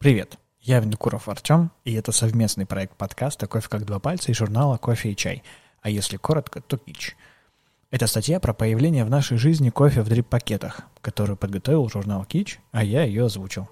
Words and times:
Привет, 0.00 0.38
я 0.60 0.78
Винокуров 0.78 1.28
Артем, 1.28 1.72
и 1.84 1.92
это 1.92 2.12
совместный 2.12 2.66
проект 2.66 2.96
подкаста 2.96 3.48
«Кофе 3.48 3.68
как 3.68 3.84
два 3.84 3.98
пальца» 3.98 4.30
и 4.30 4.34
журнала 4.34 4.76
«Кофе 4.76 5.10
и 5.10 5.16
чай», 5.16 5.42
а 5.82 5.90
если 5.90 6.16
коротко, 6.16 6.60
то 6.60 6.76
«Кич». 6.76 7.16
Это 7.90 8.06
статья 8.06 8.38
про 8.38 8.54
появление 8.54 9.04
в 9.04 9.10
нашей 9.10 9.38
жизни 9.38 9.70
кофе 9.70 10.02
в 10.02 10.08
дрип-пакетах, 10.08 10.82
которую 11.00 11.36
подготовил 11.36 11.88
журнал 11.88 12.24
«Кич», 12.24 12.60
а 12.70 12.84
я 12.84 13.02
ее 13.02 13.24
озвучил. 13.24 13.68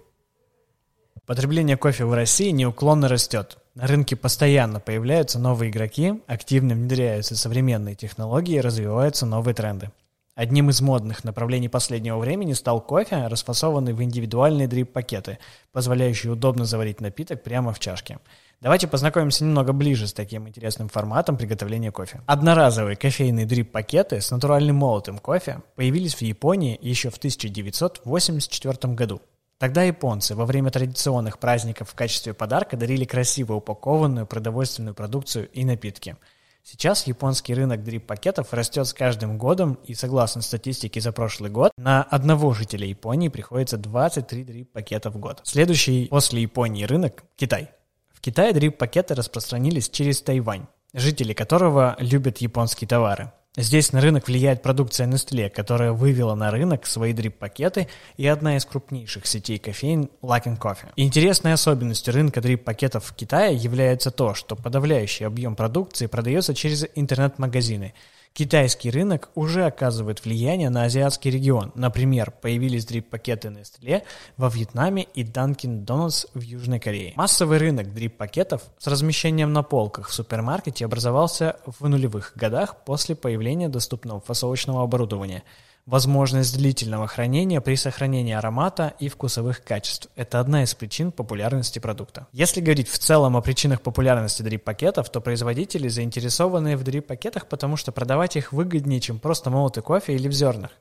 Потребление 1.27 1.77
кофе 1.77 2.05
в 2.05 2.13
России 2.13 2.51
неуклонно 2.51 3.07
растет. 3.07 3.59
На 3.77 3.87
рынке 3.87 4.17
постоянно 4.17 4.81
появляются 4.81 5.39
новые 5.39 5.71
игроки, 5.71 6.21
активно 6.27 6.75
внедряются 6.75 7.37
современные 7.37 7.95
технологии, 7.95 8.59
развиваются 8.59 9.27
новые 9.27 9.55
тренды. 9.55 9.93
Одним 10.37 10.69
из 10.69 10.83
модных 10.83 11.25
направлений 11.25 11.71
последнего 11.71 12.19
времени 12.19 12.53
стал 12.53 12.83
кофе, 12.83 13.27
расфасованный 13.27 13.95
в 13.95 14.03
индивидуальные 14.03 14.69
дрип-пакеты, 14.69 15.39
позволяющие 15.73 16.31
удобно 16.31 16.67
заварить 16.67 17.01
напиток 17.01 17.43
прямо 17.43 17.73
в 17.73 17.79
чашке. 17.79 18.19
Давайте 18.61 18.87
познакомимся 18.87 19.45
немного 19.45 19.73
ближе 19.73 20.07
с 20.07 20.13
таким 20.13 20.47
интересным 20.47 20.91
форматом 20.91 21.39
приготовления 21.39 21.91
кофе. 21.91 22.21
Одноразовые 22.27 22.97
кофейные 22.97 23.47
дрип-пакеты 23.47 24.21
с 24.21 24.31
натуральным 24.31 24.77
молотым 24.77 25.21
кофе 25.21 25.63
появились 25.75 26.15
в 26.15 26.21
Японии 26.21 26.79
еще 26.83 27.09
в 27.09 27.17
1984 27.17 28.93
году. 28.93 29.23
Тогда 29.57 29.85
японцы 29.85 30.35
во 30.35 30.45
время 30.45 30.71
традиционных 30.71 31.39
праздников 31.39 31.89
в 31.89 31.95
качестве 31.95 32.35
подарка 32.35 32.77
дарили 32.77 33.07
красиво 33.07 33.55
упакованную 33.55 34.27
продовольственную 34.27 34.95
продукцию 34.95 35.49
и 35.49 35.65
напитки– 35.65 36.17
Сейчас 36.69 37.07
японский 37.07 37.55
рынок 37.55 37.85
дрип-пакетов 37.85 38.53
растет 38.53 38.89
с 38.89 38.93
каждым 38.93 39.39
годом, 39.39 39.79
и 39.85 39.95
согласно 39.95 40.43
статистике 40.43 41.01
за 41.01 41.13
прошлый 41.13 41.49
год, 41.49 41.71
на 41.77 42.03
одного 42.03 42.53
жителя 42.55 42.89
Японии 42.89 43.29
приходится 43.29 43.77
23 43.77 44.43
дрип-пакета 44.43 45.13
в 45.13 45.17
год. 45.17 45.43
Следующий 45.45 46.07
после 46.07 46.43
Японии 46.43 46.83
рынок– 46.83 47.23
Китай. 47.37 47.71
В 48.13 48.21
Китае 48.21 48.53
дрип-пакеты 48.53 49.15
распространились 49.15 49.89
через 49.89 50.21
Тайвань, 50.23 50.67
жители 50.93 51.35
которого 51.35 51.95
любят 52.01 52.39
японские 52.39 52.89
товары. 52.89 53.31
Здесь 53.59 53.93
на 53.93 54.03
рынок 54.03 54.29
влияет 54.29 54.63
продукция 54.63 55.07
Nestle, 55.07 55.49
которая 55.49 55.93
вывела 55.93 56.35
на 56.35 56.51
рынок 56.51 56.85
свои 56.85 57.15
дрип-пакеты 57.15 57.89
и 58.19 58.27
одна 58.27 58.59
из 58.59 58.67
крупнейших 58.67 59.27
сетей 59.27 59.59
кофеин 59.59 60.11
Luckin 60.21 60.59
Coffee. 60.59 60.93
Интересной 60.97 61.55
особенностью 61.55 62.13
рынка 62.13 62.43
дрип-пакетов 62.43 63.07
в 63.07 63.15
Китае 63.15 63.57
является 63.57 64.11
то, 64.11 64.35
что 64.35 64.57
подавляющий 64.57 65.27
объем 65.27 65.57
продукции 65.57 66.07
продается 66.07 66.55
через 66.55 66.85
интернет-магазины– 66.95 67.95
Китайский 68.37 68.91
рынок 68.91 69.31
уже 69.35 69.65
оказывает 69.65 70.23
влияние 70.23 70.69
на 70.69 70.83
азиатский 70.83 71.31
регион. 71.31 71.73
Например, 71.75 72.31
появились 72.31 72.85
дрип-пакеты 72.85 73.49
Nestle 73.49 74.03
во 74.37 74.51
Вьетнаме 74.51 75.05
и 75.15 75.25
Dunkin' 75.25 75.87
Donuts 75.87 76.29
в 76.35 76.43
Южной 76.43 76.79
Корее. 76.79 77.15
Массовый 77.17 77.57
рынок 77.57 77.95
дрип-пакетов 77.95 78.61
с 78.77 78.89
размещением 78.89 79.55
на 79.55 79.63
полках 79.63 80.11
в 80.11 80.13
супермаркете 80.13 80.85
образовался 80.85 81.57
в 81.65 81.89
нулевых 81.89 82.35
годах 82.35 82.85
после 82.85 83.17
появления 83.17 83.71
доступного 83.71 84.21
фасовочного 84.21 84.83
оборудования– 84.83 85.43
Возможность 85.87 86.57
длительного 86.57 87.07
хранения 87.07 87.61
при 87.61 87.77
сохранении 87.77 88.35
аромата 88.35 88.95
и 88.99 89.09
вкусовых 89.09 89.63
качеств– 89.63 90.09
это 90.17 90.41
одна 90.41 90.65
из 90.65 90.75
причин 90.75 91.13
популярности 91.13 91.79
продукта. 91.79 92.27
Если 92.33 92.61
говорить 92.61 92.89
в 92.89 92.99
целом 92.99 93.37
о 93.37 93.41
причинах 93.41 93.81
популярности 93.81 94.43
дрип-пакетов, 94.43 95.09
то 95.11 95.21
производители 95.21 95.87
заинтересованы 95.87 96.77
в 96.77 96.83
дрип-пакетах, 96.83 97.47
потому 97.49 97.77
что 97.77 97.93
продавать 97.93 98.35
их 98.35 98.53
выгоднее, 98.53 98.99
чем 98.99 99.21
просто 99.21 99.49
молотый 99.49 99.85
кофе 99.85 100.17
или 100.17 100.27
в 100.27 100.33
зернах, 100.33 100.73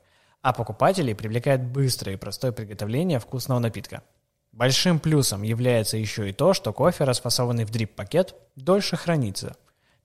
а 0.42 0.52
покупателей 0.52 1.14
привлекает 1.14 1.62
быстрое 1.62 2.16
и 2.16 2.18
простое 2.18 2.50
приготовление 2.50 3.20
вкусного 3.20 3.60
напитка. 3.60 4.02
Большим 4.50 4.98
плюсом 4.98 5.42
является 5.44 5.96
еще 5.96 6.28
и 6.28 6.32
то, 6.32 6.52
что 6.52 6.72
кофе, 6.72 7.04
расфасованный 7.04 7.64
в 7.64 7.70
дрип-пакет, 7.70 8.34
дольше 8.56 8.96
хранится, 8.96 9.54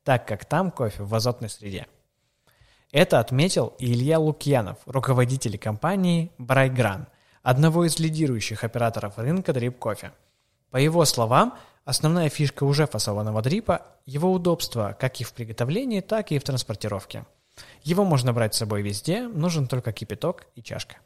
так 0.03 0.27
как 0.27 0.45
там 0.45 0.69
кофе 0.69 1.01
в 1.01 1.15
азотной 1.15 1.49
среде. 1.49 1.87
Это 2.91 3.19
отметил 3.19 3.73
Илья 3.79 4.19
Лукьянов, 4.19 4.77
руководитель 4.85 5.57
компании 5.57 6.29
Брайгран, 6.37 7.07
одного 7.41 7.85
из 7.85 7.99
лидирующих 7.99 8.65
операторов 8.65 9.17
рынка 9.17 9.53
дрип-кофе. 9.53 10.11
По 10.71 10.77
его 10.77 11.05
словам, 11.05 11.57
основная 11.85 12.27
фишка 12.27 12.65
уже 12.65 12.87
фасованного 12.87 13.41
дрипа– 13.41 13.85
его 14.05 14.29
удобство 14.29 14.95
как 14.99 15.21
и 15.21 15.23
в 15.23 15.31
приготовлении, 15.31 16.01
так 16.01 16.33
и 16.33 16.39
в 16.39 16.43
транспортировке. 16.43 17.25
Его 17.83 18.03
можно 18.03 18.33
брать 18.33 18.55
с 18.55 18.57
собой 18.57 18.81
везде, 18.81 19.21
нужен 19.21 19.67
только 19.67 19.93
кипяток 19.93 20.47
и 20.55 20.61
чашка. 20.61 20.97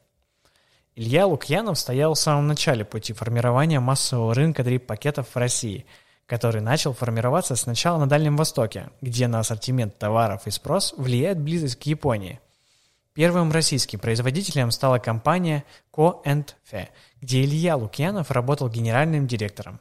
Илья 0.96 1.28
Лукьянов 1.28 1.78
стоял 1.78 2.16
в 2.16 2.19
самом 2.19 2.47
начале 2.47 2.84
пути 2.84 3.13
формирования 3.13 3.79
массового 3.79 4.34
рынка 4.34 4.63
дрип-пакетов 4.63 5.28
в 5.29 5.38
России– 5.38 5.85
который 6.25 6.62
начал 6.62 6.94
формироваться 6.94 7.56
сначала 7.56 8.00
на 8.00 8.08
Дальнем 8.08 8.36
Востоке, 8.38 8.90
где 9.02 9.28
на 9.28 9.40
ассортимент 9.40 9.97
товаров 9.97 10.47
и 10.47 10.52
спрос 10.52 10.94
влияет 10.97 11.40
близость 11.40 11.78
к 11.78 11.84
Японии. 11.84 12.40
Первым 13.13 13.52
российским 13.52 14.00
производителем 14.00 14.72
стала 14.72 15.00
компания 15.00 15.64
Co 15.94 16.22
Fe, 16.24 16.90
где 17.22 17.44
Илья 17.44 17.78
Лукьянов 17.78 18.31
работал 18.31 18.69
генеральным 18.69 19.25
директором. 19.28 19.80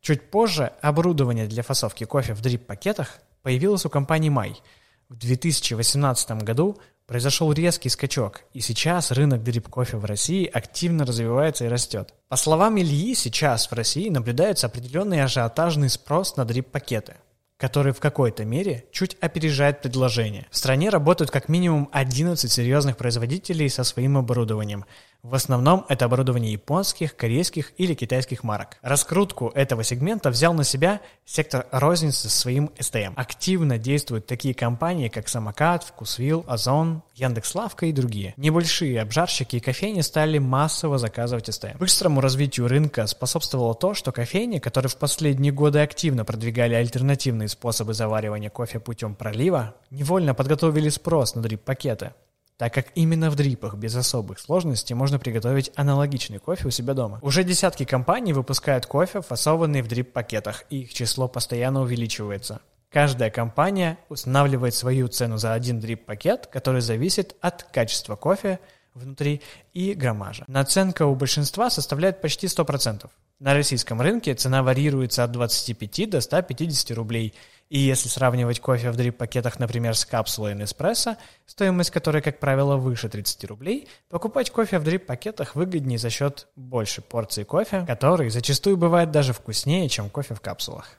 Чуть 0.00 0.30
позже 0.30 0.72
оборудование 0.80 1.46
для 1.46 1.62
фасовки 1.62 2.04
кофе 2.04 2.34
в 2.34 2.40
дрип-пакетах 2.40 3.18
появилось 3.42 3.84
у 3.84 3.90
компании 3.90 4.30
Май. 4.30 4.60
В 5.08 5.16
2018 5.16 6.42
году 6.42 6.78
Произошел 7.06 7.52
резкий 7.52 7.88
скачок, 7.88 8.42
и 8.54 8.60
сейчас 8.60 9.10
рынок 9.10 9.42
дрип-кофе 9.42 9.96
в 9.96 10.04
России 10.04 10.46
активно 10.46 11.04
развивается 11.04 11.64
и 11.64 11.68
растет. 11.68 12.14
По 12.28 12.36
словам 12.36 12.78
Ильи, 12.78 13.14
сейчас 13.14 13.70
в 13.70 13.74
России 13.74 14.08
наблюдается 14.08 14.66
определенный 14.66 15.22
ажиотажный 15.22 15.90
спрос 15.90 16.36
на 16.36 16.44
дрип-пакеты 16.44 17.16
который 17.62 17.92
в 17.92 18.00
какой-то 18.00 18.44
мере 18.44 18.86
чуть 18.90 19.16
опережает 19.20 19.82
предложение. 19.82 20.48
В 20.50 20.56
стране 20.56 20.88
работают 20.88 21.30
как 21.30 21.48
минимум 21.48 21.88
11 21.92 22.50
серьезных 22.50 22.96
производителей 22.96 23.68
со 23.68 23.84
своим 23.84 24.18
оборудованием, 24.18 24.84
в 25.22 25.36
основном 25.36 25.86
это 25.88 26.06
оборудование 26.06 26.50
японских, 26.50 27.14
корейских 27.14 27.72
или 27.76 27.94
китайских 27.94 28.42
марок. 28.42 28.78
Раскрутку 28.82 29.52
этого 29.54 29.84
сегмента 29.84 30.30
взял 30.30 30.52
на 30.52 30.64
себя 30.64 31.00
сектор 31.24 31.66
розницы 31.70 32.28
со 32.28 32.40
своим 32.40 32.72
STM. 32.76 33.12
Активно 33.14 33.78
действуют 33.78 34.26
такие 34.26 34.52
компании, 34.52 35.06
как 35.08 35.28
Самокат, 35.28 35.84
Вкусвилл, 35.84 36.44
Озон, 36.48 37.04
Яндекс.Лавка 37.14 37.86
и 37.86 37.92
другие. 37.92 38.34
Небольшие 38.36 39.00
обжарщики 39.00 39.56
и 39.56 39.60
кофейни 39.60 40.00
стали 40.00 40.38
массово 40.38 40.98
заказывать 40.98 41.48
STM. 41.48 41.78
Быстрому 41.78 42.20
развитию 42.20 42.66
рынка 42.66 43.06
способствовало 43.06 43.76
то, 43.76 43.94
что 43.94 44.10
кофейни, 44.10 44.58
которые 44.58 44.90
в 44.90 44.96
последние 44.96 45.52
годы 45.52 45.78
активно 45.78 46.24
продвигали 46.24 46.74
альтернативные 46.74 47.46
способы 47.46 47.94
заваривания 47.94 48.50
кофе 48.50 48.80
путем 48.80 49.14
пролива, 49.14 49.76
невольно 49.90 50.34
подготовили 50.34 50.88
спрос 50.88 51.36
на 51.36 51.42
дрип-пакеты 51.42 52.12
так 52.62 52.72
как 52.72 52.92
именно 52.94 53.28
в 53.28 53.34
дрипах 53.34 53.74
без 53.74 53.96
особых 53.96 54.38
сложностей 54.38 54.94
можно 54.94 55.18
приготовить 55.18 55.72
аналогичный 55.74 56.38
кофе 56.38 56.68
у 56.68 56.70
себя 56.70 56.94
дома. 56.94 57.18
Уже 57.20 57.42
десятки 57.42 57.84
компаний 57.84 58.32
выпускают 58.32 58.86
кофе, 58.86 59.20
фасованный 59.20 59.82
в 59.82 59.88
дрип-пакетах, 59.88 60.62
и 60.70 60.82
их 60.82 60.94
число 60.94 61.26
постоянно 61.26 61.80
увеличивается. 61.80 62.60
Каждая 62.88 63.30
компания 63.30 63.98
устанавливает 64.08 64.76
свою 64.76 65.08
цену 65.08 65.38
за 65.38 65.54
один 65.54 65.80
дрип-пакет, 65.80 66.46
который 66.46 66.82
зависит 66.82 67.34
от 67.40 67.64
качества 67.64 68.14
кофе 68.14 68.60
внутри 68.94 69.42
и 69.72 69.94
граммажа. 69.94 70.44
Наценка 70.46 71.06
у 71.06 71.14
большинства 71.14 71.70
составляет 71.70 72.20
почти 72.20 72.46
100%. 72.46 73.08
На 73.38 73.54
российском 73.54 74.00
рынке 74.00 74.34
цена 74.34 74.62
варьируется 74.62 75.24
от 75.24 75.32
25 75.32 76.10
до 76.10 76.20
150 76.20 76.90
рублей– 76.96 77.34
и 77.72 77.78
если 77.78 78.10
сравнивать 78.10 78.60
кофе 78.60 78.90
в 78.90 78.96
дрип-пакетах, 78.96 79.58
например, 79.58 79.96
с 79.96 80.04
капсулой 80.04 80.52
Nespresso, 80.52 81.16
стоимость 81.46 81.90
которой, 81.90 82.20
как 82.20 82.38
правило, 82.38 82.76
выше 82.76 83.08
30 83.08 83.44
рублей, 83.44 83.88
покупать 84.10 84.50
кофе 84.50 84.78
в 84.78 84.84
дрип-пакетах 84.84 85.54
выгоднее 85.54 85.98
за 85.98 86.10
счет 86.10 86.48
большей 86.54 87.02
порции 87.02 87.44
кофе, 87.44 87.86
который 87.86 88.28
зачастую 88.28 88.76
бывает 88.76 89.10
даже 89.10 89.32
вкуснее, 89.32 89.88
чем 89.88 90.10
кофе 90.10 90.34
в 90.34 90.42
капсулах. 90.42 90.98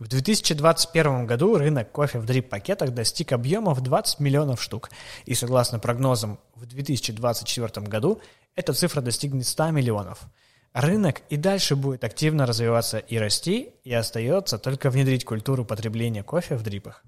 В 0.00 0.08
2021 0.08 1.26
году 1.26 1.56
рынок 1.56 1.92
кофе 1.92 2.18
в 2.18 2.24
дрип-пакетах 2.24 2.90
достиг 2.90 3.32
объемов 3.32 3.80
20 3.82 4.18
миллионов 4.18 4.60
штук, 4.60 4.90
и 5.26 5.34
согласно 5.34 5.78
прогнозам, 5.78 6.40
в 6.56 6.66
2024 6.66 7.86
году 7.86 8.20
эта 8.56 8.72
цифра 8.72 9.00
достигнет 9.00 9.46
100 9.46 9.70
миллионов– 9.70 10.22
Рынок 10.72 11.22
и 11.28 11.36
дальше 11.36 11.74
будет 11.74 12.04
активно 12.04 12.46
развиваться 12.46 12.98
и 12.98 13.18
расти, 13.18 13.70
и 13.82 13.92
остается 13.92 14.56
только 14.56 14.90
внедрить 14.90 15.24
культуру 15.24 15.64
потребления 15.64 16.22
кофе 16.22 16.54
в 16.54 16.62
дрипах. 16.62 17.02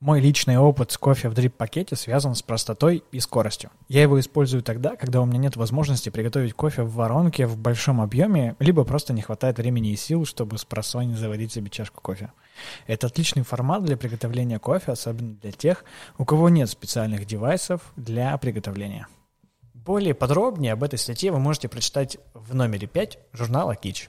Мой 0.00 0.18
личный 0.22 0.56
опыт 0.56 0.92
с 0.92 0.96
кофе 0.96 1.28
в 1.28 1.34
дрип-пакете 1.34 1.94
связан 1.94 2.34
с 2.34 2.40
простотой 2.40 3.04
и 3.12 3.20
скоростью. 3.20 3.68
Я 3.86 4.00
его 4.00 4.18
использую 4.18 4.62
тогда, 4.62 4.96
когда 4.96 5.20
у 5.20 5.26
меня 5.26 5.36
нет 5.36 5.56
возможности 5.56 6.08
приготовить 6.08 6.54
кофе 6.54 6.84
в 6.84 6.94
воронке 6.94 7.46
в 7.46 7.58
большом 7.58 8.00
объеме, 8.00 8.56
либо 8.60 8.84
просто 8.84 9.12
не 9.12 9.20
хватает 9.20 9.58
времени 9.58 9.90
и 9.92 9.96
сил, 9.96 10.24
чтобы 10.24 10.56
с 10.56 10.64
просони 10.64 11.12
заварить 11.12 11.52
себе 11.52 11.68
чашку 11.68 12.00
кофе. 12.00 12.32
Это 12.86 13.08
отличный 13.08 13.42
формат 13.42 13.84
для 13.84 13.98
приготовления 13.98 14.58
кофе, 14.58 14.92
особенно 14.92 15.34
для 15.34 15.52
тех, 15.52 15.84
у 16.16 16.24
кого 16.24 16.48
нет 16.48 16.70
специальных 16.70 17.26
девайсов 17.26 17.82
для 17.96 18.34
приготовления. 18.38 19.06
Более 19.74 20.14
подробнее 20.14 20.74
об 20.74 20.82
этой 20.82 20.98
статье 20.98 21.30
вы 21.32 21.40
можете 21.40 21.68
прочитать 21.68 22.16
в 22.34 22.54
номере 22.54 22.86
5 22.86 23.18
журнала 23.32 23.76
«Кич». 23.76 24.08